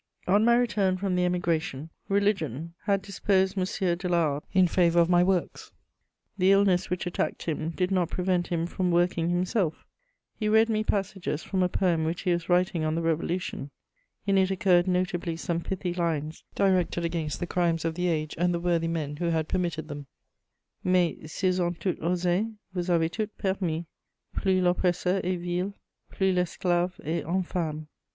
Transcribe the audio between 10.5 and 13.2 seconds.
me passages from a poem which he was writing on the